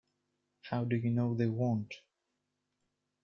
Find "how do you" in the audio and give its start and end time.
0.63-1.11